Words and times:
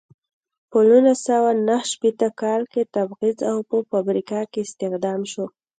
په 0.69 0.77
نولس 0.89 1.19
سوه 1.29 1.49
نهه 1.67 1.85
شپیته 1.91 2.27
کال 2.41 2.61
کې 2.71 2.81
تبعید 2.95 3.39
او 3.51 3.57
په 3.69 3.77
فابریکه 3.89 4.39
کې 4.51 4.59
استخدام 4.65 5.21
شو. 5.31 5.45